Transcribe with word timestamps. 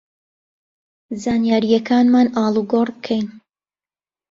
زانیارییەکانمان 1.23 2.27
ئاڵوگۆڕ 2.37 2.87
بکەین 3.03 3.25